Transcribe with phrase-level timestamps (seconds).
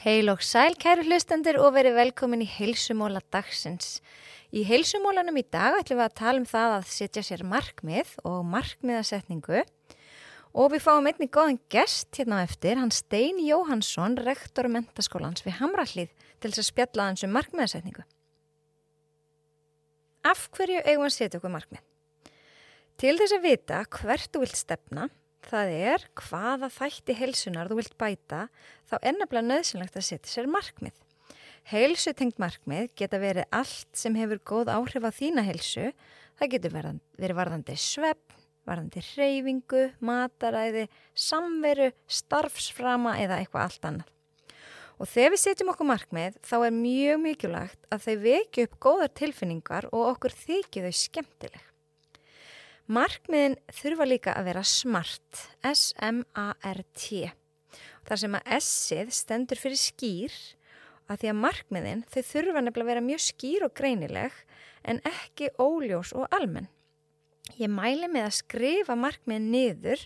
[0.00, 3.98] Heil og sæl kæru hlustendur og verið velkomin í heilsumóla dagsins.
[4.48, 8.38] Í heilsumólanum í dag ætlum við að tala um það að setja sér markmið og
[8.48, 15.44] markmiðasetningu og við fáum einnig góðan gest hérna á eftir, hann Stein Jóhansson, rektor mentaskólans
[15.44, 18.08] við Hamrallið til þess að spjalla hans um markmiðasetningu.
[20.24, 21.84] Af hverju eigum að setja okkur markmið?
[22.96, 25.10] Til þess að vita hvert þú vilt stefna
[25.46, 28.48] það er hvaða þætti heilsunar þú vilt bæta,
[28.88, 30.98] þá nefnilega nöðsynlegt að setja sér markmið.
[31.70, 35.90] Heilsutengt markmið geta verið allt sem hefur góð áhrif á þína heilsu.
[36.40, 38.36] Það getur verið varðandi svepp,
[38.66, 44.16] varðandi hreyfingu, mataræði, samveru, starfsframa eða eitthvað allt annað.
[45.00, 49.14] Og þegar við setjum okkur markmið þá er mjög mikilvægt að þau vekju upp góðar
[49.16, 51.69] tilfinningar og okkur þykju þau skemmtileg.
[52.90, 57.20] Markmiðin þurfa líka að vera smart, S-M-A-R-T.
[58.08, 60.34] Þar sem að S-ið stendur fyrir skýr,
[61.06, 64.42] að því að markmiðin þau þurfa nefnilega að vera mjög skýr og greinileg
[64.90, 66.66] en ekki óljós og almenn.
[67.62, 70.04] Ég mæli með að skrifa markmiðin niður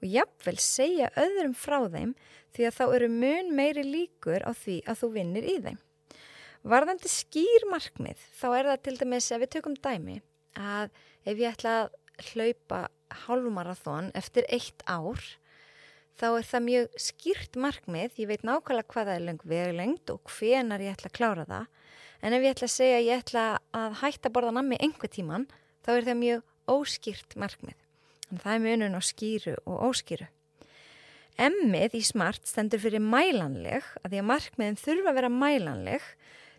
[0.00, 2.16] og jafnvel segja öðrum frá þeim
[2.56, 5.80] því að þá eru mun meiri líkur á því að þú vinnir í þeim.
[6.64, 10.22] Varðandi skýr markmið þá er það til dæmis að við tökum dæmi
[10.56, 10.92] að
[11.24, 11.98] ef ég ætla að
[12.30, 12.86] hlaupa
[13.26, 15.20] hálfmarathon eftir eitt ár
[16.18, 20.34] þá er það mjög skýrt markmið, ég veit nákvæmlega hvað það er lengt veglengt og
[20.36, 21.70] hvenar ég ætla að klára það.
[22.22, 25.48] En ef ég ætla að segja að ég ætla að hætta borða nammi einhver tíman
[25.82, 27.80] þá er það mjög óskýrt markmið.
[28.30, 30.28] En það er munun á skýru og óskýru.
[31.42, 36.08] Emmið í smart stendur fyrir mælanleg að því að markmiðin þurfa að vera mælanleg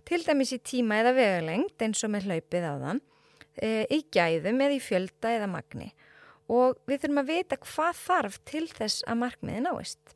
[0.10, 3.02] til dæmis í tíma eða vegulengt eins og með hlaupið á þann
[3.58, 5.92] e, í gæðum eða í fjölda eða magni
[6.52, 10.16] og við þurfum að vita hvað þarf til þess að markmiði náist.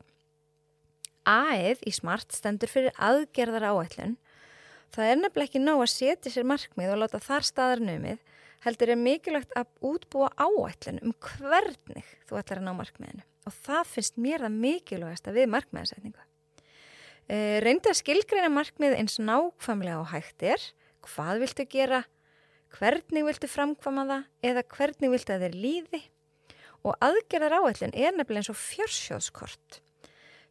[1.28, 4.16] A-ið í smart stendur fyrir aðgerðar áætlun.
[4.94, 8.20] Það er nefnilega ekki nóg að setja sér markmið og láta þar staðar nömið,
[8.64, 13.92] heldur er mikilvægt að útbúa áætlun um hvernig þú ætlar að ná markmiðinu og það
[13.92, 16.24] finnst mér það mikilvægast að við markmiðasetningu.
[17.28, 20.64] E, reynda að skilgreina markmið eins nákvæmlega á hægt er,
[21.04, 22.02] hvað viltu gera,
[22.76, 26.00] hvernig viltu framkvama það eða hvernig viltu að þeir líði
[26.86, 29.80] og aðgerðar áætlun er nefnilega eins og fjársjóðskort.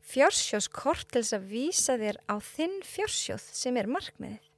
[0.08, 4.52] Fjársjóðskort til þess að vísa þér á þinn fjársjóð sem er markmiðið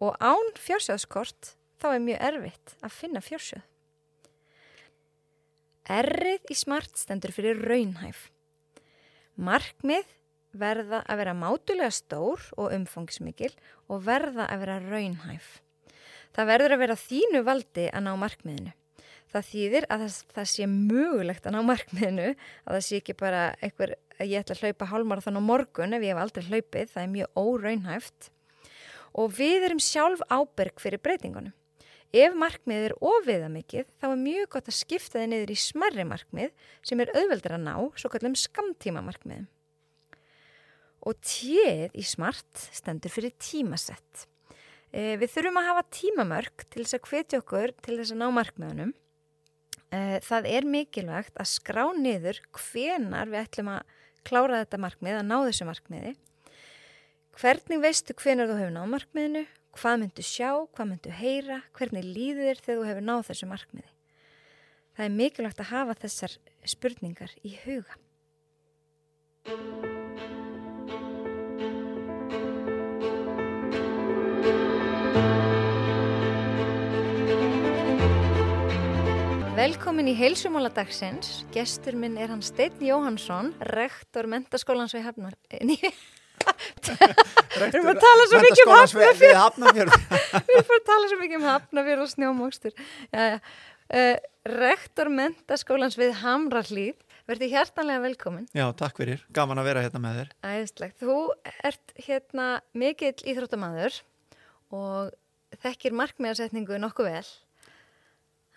[0.00, 3.64] og án fjársjóðskort þá er mjög erfitt að finna fjársjóð.
[5.90, 8.28] Errið í smart stendur fyrir raunhæf.
[9.40, 10.06] Markmið
[10.60, 13.50] verða að vera mátulega stór og umfangsmikil
[13.88, 15.58] og verða að vera raunhæf.
[16.36, 18.74] Það verður að vera þínu valdi að ná markmiðinu.
[19.30, 22.28] Það þýðir að það, það sé mögulegt að ná markmiðinu,
[22.66, 26.04] að það sé ekki bara eitthvað, ég ætla að hlaupa hálmar þann á morgun ef
[26.04, 28.30] ég hef aldrei hlaupið, það er mjög óraunhæft.
[29.20, 31.54] Og við erum sjálf áberg fyrir breytingunum.
[32.10, 36.06] Ef markmið er ofiða mikið, þá er mjög gott að skipta þið niður í smarri
[36.10, 39.46] markmið sem er auðveldur að ná, svo kallum skamtíma markmiðum.
[41.06, 44.26] Og tjeð í smart stendur fyrir tímasett.
[44.90, 48.26] E, við þurfum að hafa tímamörk til þess að hvetja okkur til þess að ná
[48.34, 48.90] markmiðunum.
[49.90, 53.94] E, það er mikilvægt að skrá niður hvenar við ætlum að
[54.26, 56.16] klára þetta markmið, að ná þessu markmiði.
[57.40, 59.44] Hvernig veistu hvenar þú hefur náð markmiðinu,
[59.78, 63.94] hvað myndu sjá, hvað myndu heyra, hvernig líður þegar þú hefur náð þessu markmiði.
[64.98, 66.36] Það er mikilvægt að hafa þessar
[66.74, 67.96] spurningar í huga.
[79.60, 81.42] Velkomin í heilsumála dagsins.
[81.52, 85.34] Gestur minn er hann Steinn Jóhansson, rektor mentaskólans við Hafnar...
[85.52, 85.82] Við
[87.66, 89.98] erum að tala svo mikið um Hafnarfjörð.
[90.46, 92.78] Við erum að tala svo mikið um Hafnarfjörð og snjómókstur.
[93.12, 93.36] Uh,
[94.48, 96.96] rektor mentaskólans við Hamrallíð.
[97.28, 98.48] Verði hjertanlega velkomin.
[98.56, 99.28] Já, takk fyrir.
[99.36, 100.32] Gaman að vera hérna með þér.
[100.54, 100.96] Æðislegt.
[101.04, 101.18] Þú
[101.68, 104.00] ert hérna mikill íþróttamaður
[104.72, 105.12] og
[105.60, 107.24] þekkir markmiðarsetningu nokkuð vel.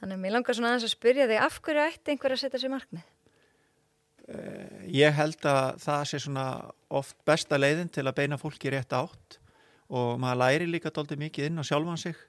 [0.04, 2.60] Þannig að mér langar svona aðeins að spyrja þig af hverju ætti einhver að setja
[2.60, 3.04] sér markmið?
[4.24, 6.44] Uh, ég held að það sé svona
[6.92, 9.38] oft besta leiðin til að beina fólki rétt átt
[9.88, 12.20] og maður læri líka doldið mikið inn á sjálfan sig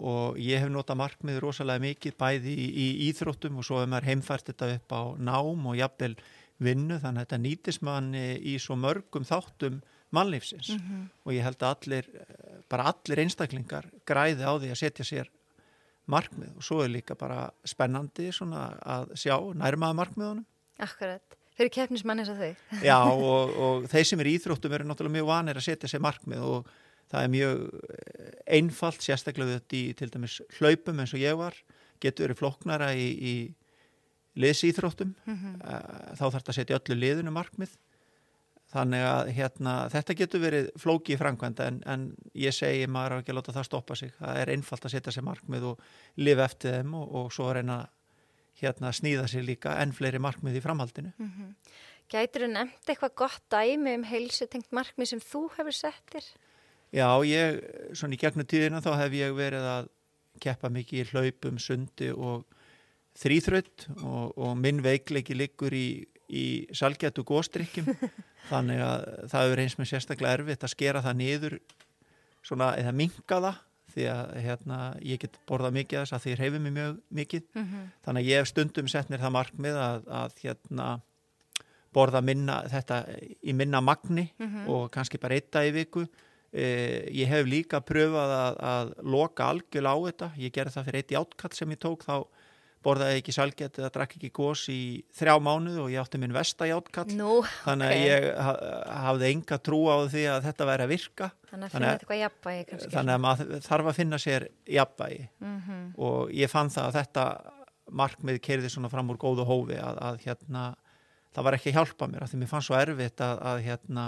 [0.00, 4.08] og ég hef notað markmið rosalega mikið bæði í, í íþróttum og svo hefur maður
[4.08, 6.12] heimfært þetta upp á nám og jafnvel
[6.64, 9.82] vinnu þannig að þetta nýtis manni í svo mörgum þáttum
[10.14, 11.08] mannlífsins mm -hmm.
[11.24, 12.06] og ég held að allir,
[12.68, 15.28] bara allir einstaklingar græði á því að setja sér
[16.10, 20.46] markmið og svo er líka bara spennandi að sjá nærmaða markmiðunum.
[20.82, 21.38] Akkurat.
[21.58, 22.52] Fyrir keppnismann eins og þau.
[22.88, 26.44] Já, og, og þeir sem er íþróttum eru náttúrulega mjög vanir að setja sér markmið
[26.46, 26.68] og
[27.10, 28.28] það er mjög eh,
[28.58, 31.56] einfalt, sérstaklega þetta í til dæmis hlaupum eins og ég var,
[32.02, 33.34] getur verið floknara í, í
[34.38, 35.54] liðsýþróttum, mm -hmm.
[36.14, 37.74] þá þarf þetta að setja öllu liðinu markmið.
[38.68, 42.02] Þannig að hérna, þetta getur verið flóki í framkvæmda en, en
[42.36, 44.10] ég segi maður að ekki láta það stoppa sig.
[44.18, 45.86] Það er einfalt að setja sér markmið og
[46.20, 47.78] lifa eftir þeim og, og svo reyna
[48.60, 51.14] hérna snýða sér líka enn fleiri markmið í framhaldinu.
[51.16, 51.54] Mm -hmm.
[52.08, 56.24] Gætur þú nefnt eitthvað gott dæmi um heilsutengt markmið sem þú hefur settir?
[56.92, 57.60] Já, ég,
[57.92, 59.88] svona í gegnum tíðina þá hef ég verið að
[60.40, 62.46] keppa mikið í hlaupum, sundi og
[63.18, 66.46] þrýþrött og, og minn veikleiki liggur í, í
[66.76, 67.88] salgjætu góstrykkjum
[68.50, 71.58] þannig að það er eins með sérstaklega erfitt að skera það niður
[72.44, 76.64] svona eða minga það því að hérna, ég get borðað mikið þess að því reyfið
[76.64, 77.84] mér mjög mikið mm -hmm.
[78.04, 80.88] þannig að ég hef stundum sett mér það markmið að, að hérna,
[81.96, 82.98] borða minna, þetta
[83.42, 84.68] í minna magni mm -hmm.
[84.68, 86.06] og kannski bara eitt dag í viku
[86.52, 91.00] eh, ég hef líka pröfað að, að loka algjörl á þetta ég gerði það fyrir
[91.00, 92.26] eitt í átkall sem ég tók þá
[92.84, 97.16] borðaði ekki salget eða drakk ekki gós í þrjá mánuð og ég átti minn vestæjátkall
[97.18, 98.26] no, þannig að ég
[99.04, 101.30] hafði enga trú á því að þetta væri að virka.
[101.50, 104.48] Þannig að eitthvað jafnvægi þannig að maður þarf að finna sér
[104.78, 105.28] jafnvægi.
[105.42, 105.86] Mm -hmm.
[106.08, 107.26] og ég fann það að þetta
[107.88, 110.64] markmið keirði svona fram úr góðu hófi að, að hérna
[111.34, 114.06] það var ekki að hjálpa mér að því mér fann svo erfitt að, að hérna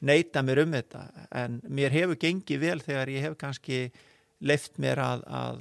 [0.00, 1.02] neyta mér um þetta.
[1.32, 3.80] En mér hefur gengið vel þegar ég hef kannski
[4.44, 5.60] leift mér að, að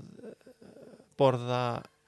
[1.20, 1.62] borða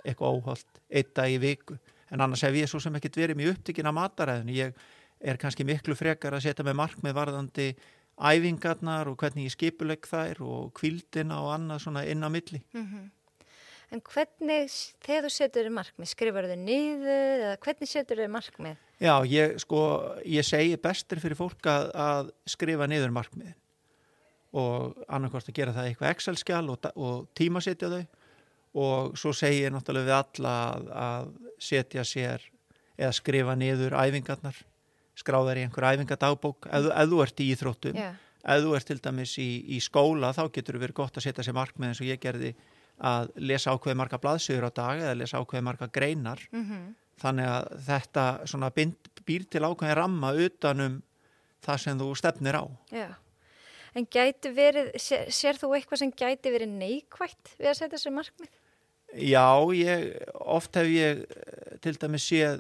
[0.07, 1.77] eitthvað óholt eitt dag í viku
[2.11, 4.87] en annars hef ég svo sem ekkert verið mjög upptikinn að mataræðinu ég
[5.19, 7.67] er kannski miklu frekar að setja með markmið varðandi
[8.17, 12.85] æfingarnar og hvernig ég skipulegg þær og kvildina og annað svona inn á milli mm
[12.85, 13.05] -hmm.
[13.87, 18.75] En hvernig, þegar þú setur þér markmið, skrifar þau niður eða hvernig setur þau markmið?
[18.99, 19.79] Já, ég sko,
[20.25, 23.53] ég segi bestir fyrir fólk að, að skrifa niður markmið
[24.51, 28.03] og annarkvæmst að gera það eitthvað Excel-skjál og, og tímasetja þau
[28.77, 31.29] og svo segi ég náttúrulega við alla að, að
[31.67, 32.43] setja sér
[32.97, 34.57] eða skrifa niður æfingarnar
[35.17, 38.17] skráðar í einhver æfingadagbók ef, ef þú ert í íþróttum yeah.
[38.43, 41.45] ef þú ert til dæmis í, í skóla þá getur þú verið gott að setja
[41.45, 42.53] sér markmið eins og ég gerði
[42.97, 46.85] að lesa ákveði marga blaðsögur á dag eða lesa ákveði marga greinar mm -hmm.
[47.21, 51.01] þannig að þetta bind, býr til ákveði ramma utanum
[51.61, 53.15] það sem þú stefnir á yeah.
[53.97, 58.13] En gæti verið, sér, sér þú eitthvað sem gæti verið neikvægt við að setja sér
[58.13, 58.51] markmið?
[59.15, 62.59] Já, ég, oft hef ég eh, til dæmis séð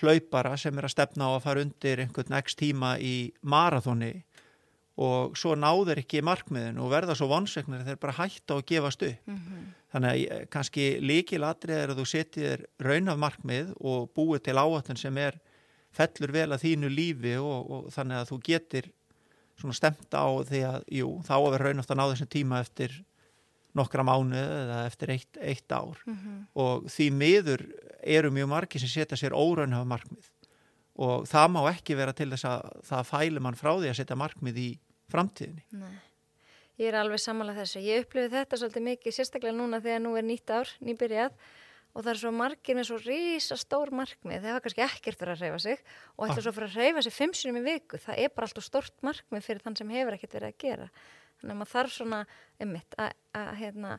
[0.00, 4.12] hlaupara sem er að stefna á að fara undir einhvern ekst tíma í marathóni
[5.00, 9.26] og svo náður ekki markmiðin og verða svo vonsveiknir þeir bara hætta að gefast upp.
[9.26, 9.64] Mm -hmm.
[9.92, 14.96] Þannig að eh, kannski líkilatrið er að þú setjir raunaf markmið og búið til áhættin
[14.96, 15.40] sem er
[15.92, 18.92] fellur vel að þínu lífi og, og þannig að þú getur
[19.72, 23.04] stemt á því að jú, þá er raunafta að ná þessum tíma eftir
[23.76, 26.38] nokkra mánu eða eftir eitt, eitt ár mm -hmm.
[26.54, 27.66] og því miður
[28.02, 30.30] eru mjög margi sem setja sér óraunhafa markmið
[30.96, 34.16] og það má ekki vera til þess að það fæli mann frá því að setja
[34.16, 34.70] markmið í
[35.12, 35.64] framtíðinni.
[35.76, 35.96] Nei.
[36.76, 37.80] Ég er alveg samanlega þessu.
[37.84, 41.36] Ég upplifið þetta svolítið mikið, sérstaklega núna þegar nú er nýtt ár, nýbyrjað
[41.96, 45.36] og það er svo margir með svo rísa stór markmið, þeir hafa kannski ekkert verið
[45.36, 45.78] að reyfa sig
[46.16, 46.42] og ætla ah.
[46.42, 49.06] svo að fara að reyfa sig fimm sinum í viku, það er bara alltaf stort
[49.06, 50.90] markmið fyrir þann sem hefur ekkert verið að gera
[51.40, 52.24] þannig að maður þarf svona
[52.64, 53.94] ummitt að, að hérna,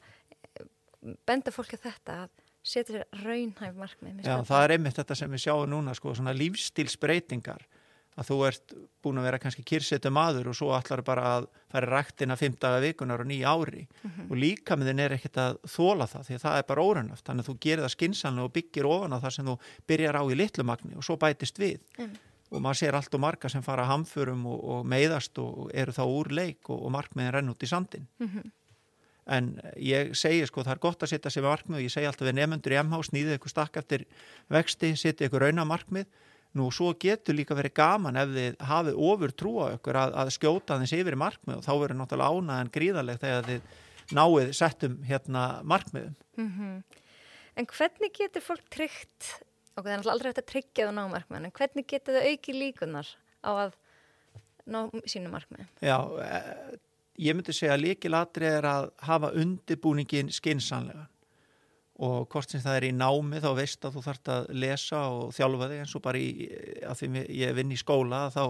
[1.30, 5.44] benda fólki þetta að setja sér raunhæf markmið Já, það er einmitt þetta sem við
[5.46, 7.68] sjáum núna sko, svona lífstílsbreytingar
[8.18, 8.74] að þú ert
[9.06, 12.80] búin að vera kannski kyrsetu maður og svo allar bara að fara ræktina fimm daga
[12.82, 13.86] vikunar og nýja ári.
[13.86, 14.32] Mm -hmm.
[14.32, 17.26] og líka með þinn er ekkert að þóla það því að það er bara órunnaft,
[17.26, 19.56] þannig að þú gerir það skinsanlega og byggir ofan á það sem þú
[19.88, 21.80] byrjar á í litlumagni og svo bætist við.
[22.00, 22.18] Mm
[22.50, 26.04] og maður sér allt og marga sem fara hamförum og, og meiðast og eru þá
[26.06, 28.52] úr leik og, og markmiðin renn út í sandin mm -hmm.
[29.38, 32.28] en ég segi sko það er gott að setja sér markmið og ég segi alltaf
[32.28, 34.06] við nefnendur í MH snýðið ykkur stakk eftir
[34.50, 36.06] vexti, setja ykkur raunamarkmið
[36.54, 40.80] nú svo getur líka verið gaman ef þið hafið ofur trúa ykkur að, að skjóta
[40.80, 43.62] þess yfir markmið og þá verður náttúrulega ánað en gríðarlegt þegar þið
[44.18, 47.04] náið settum hérna markmiðum mm -hmm.
[47.58, 49.42] En hvernig getur fólk tryggt
[49.78, 52.56] og það er náttúrulega aldrei hægt að tryggja það námarkmenn en hvernig getur það auki
[52.58, 53.12] líkunar
[53.46, 53.76] á að
[54.68, 55.70] ná sínu markmenn?
[55.80, 56.80] Já, e,
[57.28, 61.08] ég myndi segja að líkilatri er að hafa undibúningin skinsanlega
[61.98, 65.32] og hvort sem það er í námi þá veist að þú þart að lesa og
[65.34, 66.50] þjálfa þig eins og bara í,
[66.86, 68.44] að því ég vinn í skóla þá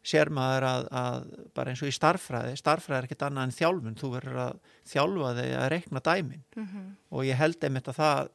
[0.00, 1.24] sér maður að, að
[1.56, 4.54] bara eins og í starfræði, starfræði er ekkert annað en þjálfun, þú verður að
[4.88, 6.86] þjálfa þig að rekna dæmin mm -hmm.
[7.10, 8.30] og ég held einmitt að það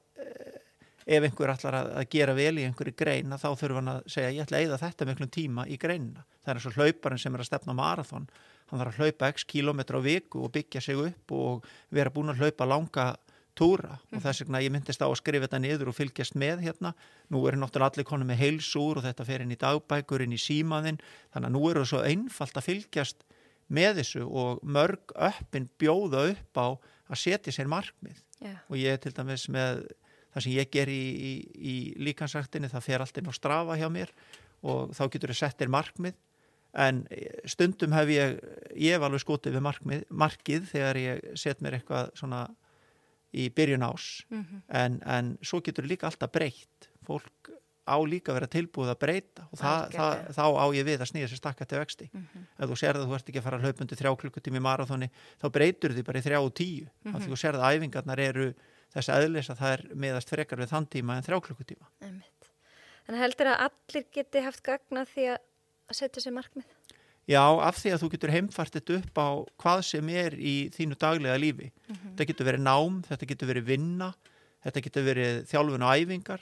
[1.05, 4.31] ef einhver ætlar að, að gera vel í einhverju grein þá þurfa hann að segja
[4.33, 6.25] ég ætla að eigða þetta miklum tíma í greinina.
[6.41, 8.25] Það er eins og hlauparinn sem er að stefna marathon,
[8.71, 12.33] hann þarf að hlaupa x kilometra á viku og byggja sig upp og vera búin
[12.33, 13.07] að hlaupa langa
[13.55, 16.91] túra og þess vegna ég myndist á að skrifa þetta niður og fylgjast með hérna.
[17.31, 20.41] Nú er náttúrulega allir konum með heilsúr og þetta fer inn í dagbækur, inn í
[20.41, 20.99] símaðinn,
[21.31, 23.23] þannig að nú eru það svo einfalt að fylgjast
[23.75, 28.57] með þessu og mörg öppin bjóða upp á að setja sér markmið Já.
[28.67, 29.85] og ég er til dæmis með
[30.35, 31.75] það sem ég ger í, í, í
[32.09, 34.11] líkansræktinni það fer allt inn á strafa hjá mér
[34.65, 36.13] og þá getur ég settir markmið
[36.75, 37.05] en
[37.47, 38.39] stundum hef ég
[38.75, 42.41] ég hef alveg skotið við markmið, markið þegar ég set mér eitthvað svona
[43.35, 44.61] í byrjun ás Mhm.
[44.69, 47.51] en, en svo getur líka alltaf breytt fólk
[47.85, 50.33] á líka að vera tilbúið að breyta og það, það, Algjörlega.
[50.33, 52.45] þá á ég við að snýða sér stakka til vexti Mhm.
[52.59, 55.09] ef þú sérð að þú ert ekki að fara hlaupundi þrjá klukkutími í marathoni
[55.41, 57.19] þá breytur því bara í þrjá og tíu mm Mhm.
[57.21, 58.53] því þú sérð að æfingarnar eru
[58.95, 61.89] þess aðlis að það er meðast frekar við þann tíma en þrjá klukkutíma.
[63.05, 65.43] En heldur að allir geti haft gagna því að
[65.85, 66.65] að setja sér markmið?
[67.29, 69.29] Já, af því að þú getur heimfært þetta upp á
[69.61, 72.15] hvað sem er í þínu daglega lífi Mhm.
[72.15, 74.09] þetta getur verið nám, þetta getur verið vinna
[74.65, 76.41] þetta getur verið þjálfun og æfingar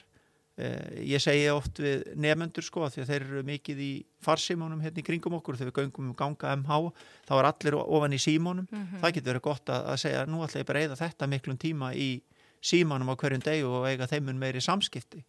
[0.56, 3.92] eh, ég segi oft við nefendur sko að því að þeir eru mikið í
[4.24, 6.92] farsímónum hérna í kringum okkur þegar við göngum um ganga MH
[7.28, 9.00] þá er allir ofan í símónum Mhm.
[9.02, 11.58] það getur verið gott að, að segja nú ætla ég bara að eyða þetta miklum
[11.58, 12.22] tíma í
[12.64, 15.24] símanum á hverjum deg og eiga þeimun meiri samskipti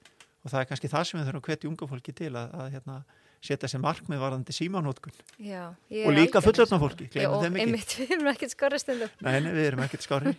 [0.45, 2.73] og það er kannski það sem við þurfum að hvetja unga fólki til að, að
[2.77, 2.97] hérna,
[3.45, 6.79] setja sér markmið varðandi símanótkun og líka sammála.
[6.81, 9.13] fólki, Já, og Einmitt, við erum ekkert skorra stundum.
[9.25, 10.35] Nei, nei, við erum ekkert skári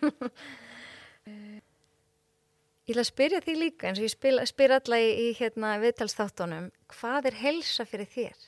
[2.85, 5.71] Ég ætla að spyrja því líka eins og ég spyr, spyr alla í, í hérna,
[5.81, 6.67] viðtalsþáttunum.
[6.93, 8.43] Hvað er helsa fyrir þér?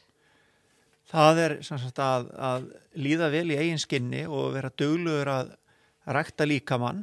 [1.09, 2.67] Það er sagt að, að
[3.01, 5.55] líða vel í eigin skinni og vera duglugur að
[6.13, 7.01] rækta líkamann,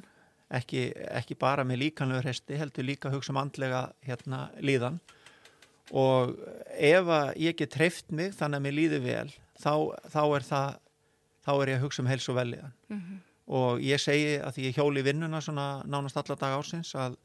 [0.58, 0.86] ekki,
[1.18, 5.00] ekki bara með líkanlegur hesti, heldur líka hugsa um andlega hérna, líðan.
[5.92, 6.32] Og
[6.72, 9.28] ef ég get treyft mig þannig að mér líði vel,
[9.60, 9.74] þá,
[10.14, 10.80] þá er það,
[11.44, 13.18] þá er ég að hugsa um heils og velíðan Mm -hmm.
[13.46, 17.16] og ég segi að því ég hjóli vinnuna svona nánast alla dag ársins að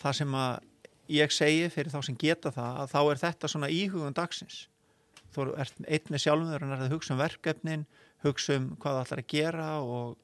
[0.00, 0.60] það sem að
[1.08, 4.68] ég segi fyrir þá sem geta það að þá er þetta svona íhugun dagsins.
[5.34, 7.86] Þú ert einn með sjálfum en er að hugsa um verkefnin
[8.24, 10.16] hugsa um hvað það ætlar að gera og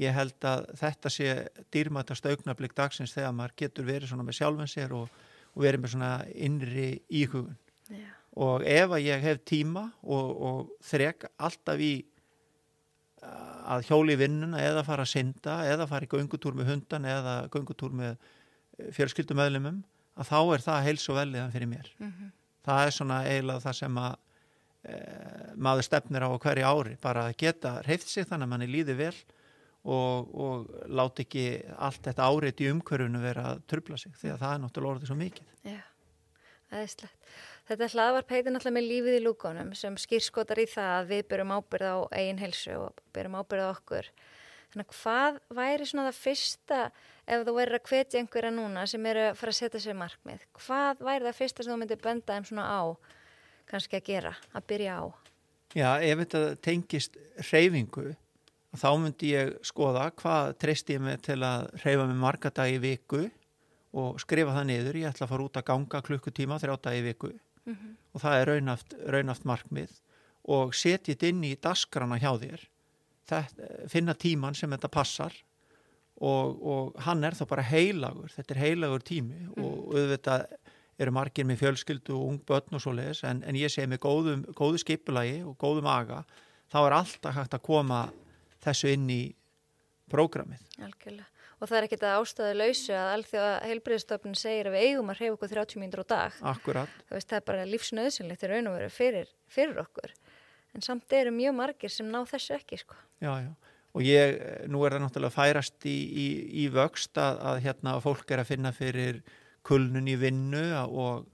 [0.00, 1.34] ég held að þetta sé
[1.74, 5.10] dýrmættast augnablík dagsins þegar maður getur verið svona með sjálfum sér og,
[5.52, 7.56] og verið með svona innri íhugun
[7.92, 8.08] Já.
[8.40, 11.94] og ef að ég hef tíma og, og þrek alltaf í
[13.22, 17.92] að hjóli vinnuna eða fara að synda eða fara í göngutúr með hundan eða göngutúr
[17.94, 18.16] með
[18.96, 19.82] fjölskyldumöðlumum
[20.18, 21.92] að þá er það heils og veliðan fyrir mér.
[21.98, 22.30] Mm
[22.62, 24.12] Það er svona eiginlega það sem að
[24.86, 24.98] e,
[25.56, 29.16] maður stefnir á hverju ári, bara að geta reyft sig þannig að manni líði vel
[29.82, 31.46] og, og láti ekki
[31.76, 35.10] allt þetta árið í umhverfunu vera að trubla sig því að það er náttúrulega orðið
[35.10, 35.48] svo mikið.
[35.66, 35.80] Já,
[36.70, 37.32] aðeinslegt.
[37.70, 41.56] Þetta hlaðvarp heitir náttúrulega með lífið í lúkonum sem skýrskotar í það að við byrjum
[41.56, 44.08] ábyrð á eigin helsu og byrjum ábyrð á okkur.
[44.72, 46.78] Þannig að hvað væri svona það fyrsta
[47.28, 50.46] ef þú verður að hvetja einhverja núna sem eru að fara að setja sér markmið?
[50.58, 52.82] Hvað væri það fyrsta sem þú myndir benda þeim svona á
[53.68, 55.04] kannski að gera, að byrja á?
[55.72, 57.18] Já, ef þetta tengist
[57.52, 58.06] reyfingu,
[58.80, 62.80] þá myndi ég skoða hvað treyst ég mig til að reyfa mig marga dag í
[62.80, 63.26] viku
[63.92, 65.00] og skrifa það niður.
[65.02, 67.32] Ég ætla að fara út að ganga klukkutíma þrjá dag í viku
[67.64, 67.96] Mm -hmm.
[68.12, 69.90] og það er raunaft, raunaft markmið
[70.50, 72.60] og setja þetta inn í dasgrana hjá þér.
[73.26, 75.32] Þetta, finna tíman sem þetta passar
[76.16, 78.30] og, og hann er þá bara heilagur.
[78.34, 80.46] Þetta er heilagur tími og auðvitað
[80.98, 84.02] eru margir með fjölskyldu og ung börn og svo leiðis en, en ég segi með
[84.02, 86.24] góðum, góðu skipulagi og góðum aga
[86.72, 88.02] þá er alltaf hægt að koma
[88.64, 89.22] þessu inn í
[90.12, 90.66] prógramið.
[90.82, 91.28] Algjörlega.
[91.62, 95.20] Og það er ekkert að ástæðu lausu að alþjóða heilbriðstofnun segir að við eigum að
[95.20, 96.38] reyfa okkur 30 mínútur á dag.
[96.52, 96.96] Akkurat.
[97.06, 100.14] Það, veist, það er bara lífsnöðsynlegt í raun og veru fyrir, fyrir okkur.
[100.74, 102.98] En samt eru mjög margir sem ná þessu ekki, sko.
[103.22, 103.52] Já, já.
[103.92, 104.40] Og ég,
[104.72, 106.26] nú er það náttúrulega færast í, í,
[106.64, 109.20] í vöxt að, að hérna fólk er að finna fyrir
[109.68, 111.26] kulnun í vinnu og,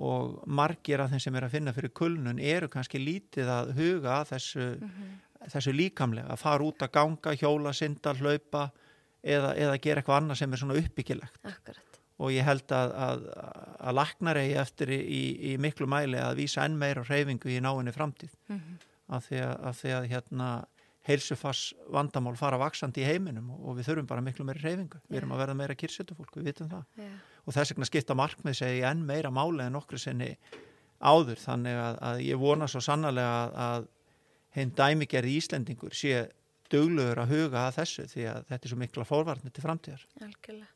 [0.00, 4.16] og margir af þeim sem er að finna fyrir kulnun eru kannski lítið að huga
[4.22, 4.70] að þessu,
[5.46, 8.70] þessu líkamlega, að fara út að ganga, hjóla, synda, hlaupa
[9.22, 11.38] eða, eða gera eitthvað annað sem er svona uppbyggilegt.
[11.46, 12.00] Akkurat.
[12.18, 13.20] Og ég held að, að,
[13.78, 17.60] að laknar eigi eftir í, í, í miklu mæli að vísa enn meira reyfingu í
[17.62, 18.34] náinni framtíð.
[18.50, 20.46] Mm Af því að, að, því að hérna
[21.08, 21.60] heilsufass
[21.94, 25.00] vandamál fara vaksandi í heiminum og, og við þurfum bara miklu meira reyfingu.
[25.08, 26.82] Við erum að verða meira kyrsetufólk, við vitum það.
[27.00, 27.06] Já.
[27.46, 30.34] Og þess vegna skipta markmið segi enn meira máli en okkur sinni
[31.00, 31.40] áður.
[31.40, 33.88] Þannig að, ég vona svo sannarlega að,
[34.58, 36.26] að heim dæmigerði Íslendingur sé
[36.72, 40.04] dugluður að huga að þessu því að þetta er svo mikla fórvarnir til framtíðar.
[40.20, 40.74] Algjörlega.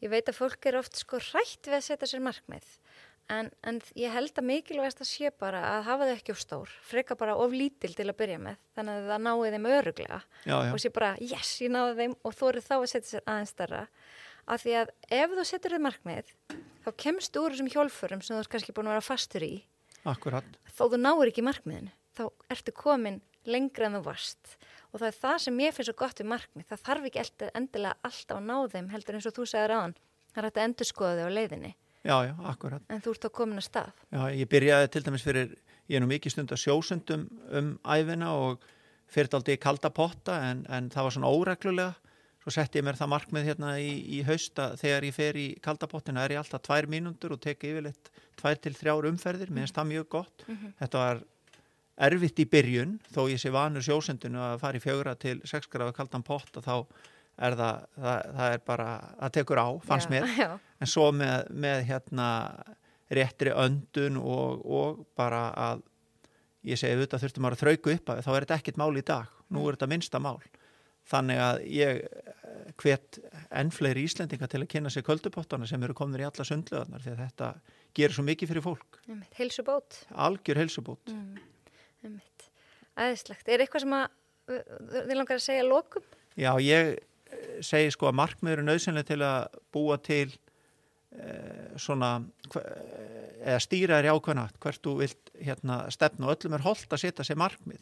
[0.00, 2.66] Ég veit að fólk er oft sko hrætt við að setja sér markmið
[3.30, 6.72] en, en ég held að mikilvægast að sé bara að hafa þau ekki of stór,
[6.86, 10.56] freka bara of lítil til að byrja með, þannig að það náði þeim öruglega já,
[10.56, 13.24] já, og sé bara yes, ég náði þeim og þú eru þá að setja sér
[13.26, 13.84] aðeins starra
[14.50, 16.34] af því að ef þú setur þau markmið
[16.80, 19.54] þá kemst úr þessum hjólfurum sem þú ert kannski búin að vera fastur í
[20.08, 20.60] akkurat.
[20.72, 24.56] þó þú náir ekki markmiðinu þá ertu komin lengra en þú varst.
[24.90, 26.68] Og það er það sem ég finnst svo gott við markmið.
[26.68, 29.96] Það þarf ekki endilega alltaf að ná þeim heldur eins og þú segir aðan
[30.34, 31.70] það er að endur skoða þau á leiðinni.
[32.00, 32.34] Já, já,
[32.88, 34.04] en þú ert þá komin að stað.
[34.08, 35.50] Já, ég byrjaði til dæmis fyrir,
[35.90, 37.26] ég er nú mikið stund að sjósundum
[37.58, 38.62] um æfina og
[39.10, 42.14] fyrir aldrei kalda potta en, en það var svona óreglulega.
[42.40, 45.90] Svo setti ég mér það markmið hérna í, í hausta þegar ég fer í kalda
[45.90, 48.08] pottina er ég alltaf tvær mínúndur og tek yfirleitt
[48.40, 50.46] tvær til þrjár umferðir, mér finnst það mjög gott.
[50.80, 51.20] Þetta var
[52.06, 55.94] erfitt í byrjun þó ég sé vanur sjósundinu að fara í fjögra til sex grafa
[55.96, 56.74] kaldan potta þá
[57.40, 58.88] er það, það, það er bara,
[59.20, 60.34] það tekur á, fannst já, mér.
[60.44, 62.28] já, en svo með, með hérna
[63.10, 65.84] réttri öndun og, og bara að
[66.68, 69.30] ég segi auðvitað þurftum að þrauku upp af þá er þetta ekkit mál í dag,
[69.50, 70.38] nú er þetta minnsta mál.
[71.10, 73.18] Þannig að ég eh, hvet
[73.56, 77.14] enn fleiri Íslendinga til að kynna sér köldupottana sem eru komnir í alla sundlöðarnar því
[77.14, 77.48] að þetta
[77.96, 79.00] gerir svo mikið fyrir fólk.
[79.38, 80.02] Heilsubót.
[80.12, 81.14] Algjör heilsubót.
[81.14, 81.40] Mm,
[83.00, 84.08] aðeinslegt er eitthvað sem að
[84.50, 86.06] þið langar að segja að lokum?
[86.38, 92.12] Já, ég eh, segi sko að markmið eru nöðsynlega til að búa til eh, svona
[92.58, 96.28] eh, eða stýra í ákveðna hvert þú vilt hérna, stefna.
[96.28, 97.80] Og öllum er holdt að setja sér markmið.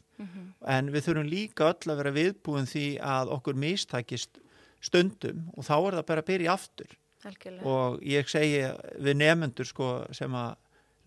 [0.69, 4.39] En við þurfum líka öll að vera viðbúin því að okkur mistakist
[4.85, 5.49] stundum.
[5.57, 6.97] Og þá er það bara að byrja aftur.
[7.27, 7.67] Algjörlega.
[7.67, 8.61] og ég segi
[9.03, 10.53] við nefnendur sko sem að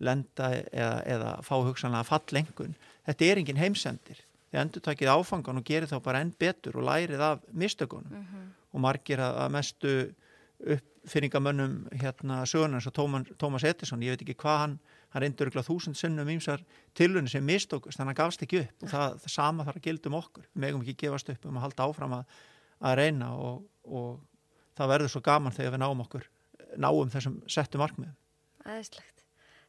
[0.02, 2.76] lenda eða, eða fá hugsanlega fallengun,
[3.08, 4.24] þetta er engin heimsendir.
[4.52, 8.18] Þið endur takið áfangan og gerir þá bara enn betur og lærið af mistökunum.
[8.22, 8.50] Mhm.
[8.72, 9.90] og margir að, að mestu
[10.72, 12.94] uppfinningamönnum hérna söguna eins og
[13.36, 14.78] Tómas Edison, ég veit ekki hvað hann
[15.12, 16.62] hann reyndur ykkur þúsund sinnum ímsar
[16.96, 18.76] tilunni sem mistókust, þannig að hann gafst ekki upp.
[18.80, 20.46] Og það, það sama þarf að gilda um okkur.
[20.48, 22.36] Við megum ekki gefast upp um að halda áfram að,
[22.80, 24.22] að reyna og, og
[24.78, 26.28] það verður svo gaman þegar við náum okkur
[26.80, 28.16] náum þessum settu markmiðum.
[28.64, 29.11] Æðislegt.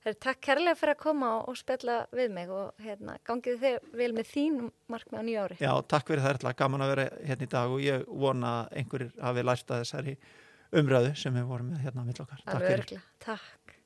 [0.04, 3.92] Herri, takk kærlega fyrir að koma og, og spjalla við mig og hérna, gangið þið
[4.02, 4.58] vel með þín
[4.92, 5.60] markmið á nýju ári.
[5.64, 8.76] Já, takk fyrir það er gaman að vera hérna í dag og ég vona að
[8.82, 10.18] einhverjir hafi lært að þessari
[10.82, 12.44] umræðu sem við vorum með hérna á mill okkar.
[12.50, 13.08] Takk fyrir.
[13.24, 13.78] Takk.